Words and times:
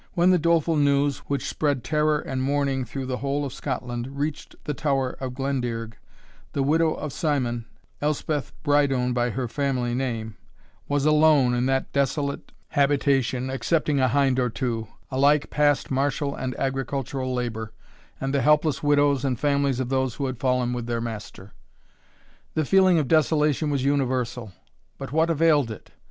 When 0.15 0.31
the 0.31 0.39
doleful 0.39 0.77
news, 0.77 1.19
which 1.27 1.47
spread 1.47 1.83
terror 1.83 2.17
and 2.17 2.41
mourning 2.41 2.85
through 2.85 3.05
the 3.05 3.17
whole 3.17 3.45
of 3.45 3.53
Scotland, 3.53 4.17
reached 4.17 4.55
the 4.63 4.73
Tower 4.73 5.11
of 5.19 5.35
Glendearg, 5.35 5.93
the 6.53 6.63
widow 6.63 6.95
of 6.95 7.13
Simon, 7.13 7.65
Elspeth 8.01 8.51
Brydone 8.63 9.13
by 9.13 9.29
her 9.29 9.47
family 9.47 9.93
name, 9.93 10.37
was 10.87 11.05
alone 11.05 11.53
in 11.53 11.67
that 11.67 11.93
desolate 11.93 12.51
habitation, 12.69 13.51
excepting 13.51 13.99
a 13.99 14.07
hind 14.07 14.39
or 14.39 14.49
two, 14.49 14.87
alike 15.11 15.51
past 15.51 15.91
martial 15.91 16.33
and 16.35 16.55
agricultural 16.59 17.31
labour, 17.31 17.71
and 18.19 18.33
the 18.33 18.41
helpless 18.41 18.81
widows 18.81 19.23
and 19.23 19.39
families 19.39 19.79
of 19.79 19.89
those 19.89 20.15
who 20.15 20.25
had 20.25 20.39
fallen 20.39 20.73
with 20.73 20.87
their 20.87 20.99
master. 20.99 21.51
The 22.55 22.65
feeling 22.65 22.97
of 22.97 23.07
desolation 23.07 23.69
was 23.69 23.85
universal; 23.85 24.51
but 24.97 25.11
what 25.11 25.29
availed 25.29 25.69
it? 25.69 25.91